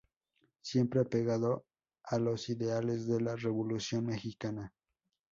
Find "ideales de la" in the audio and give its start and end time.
2.49-3.35